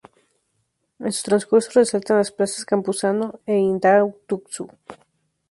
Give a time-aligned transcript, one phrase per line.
[0.97, 4.67] En su transcurso resaltan las plazas Campuzano e Indautxu.